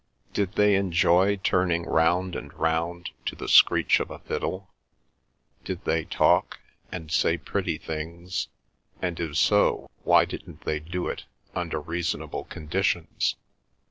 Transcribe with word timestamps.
Did 0.33 0.53
they 0.53 0.77
enjoy 0.77 1.35
turning 1.35 1.83
round 1.85 2.35
and 2.35 2.51
round 2.55 3.11
to 3.27 3.35
the 3.35 3.47
screech 3.47 3.99
of 3.99 4.09
a 4.09 4.17
fiddle? 4.17 4.67
Did 5.63 5.83
they 5.85 6.05
talk, 6.05 6.57
and 6.91 7.11
say 7.11 7.37
pretty 7.37 7.77
things, 7.77 8.47
and 8.99 9.19
if 9.19 9.37
so, 9.37 9.91
why 10.03 10.25
didn't 10.25 10.61
they 10.61 10.79
do 10.79 11.07
it, 11.07 11.25
under 11.53 11.79
reasonable 11.79 12.45
conditions? 12.45 13.35